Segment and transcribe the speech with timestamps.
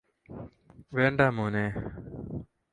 [0.93, 1.65] വേണ്ടാ മോനേ